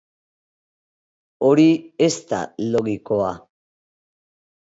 Hori 1.49 1.65
ez 2.07 2.15
da 2.31 2.39
logikoa. 2.77 3.29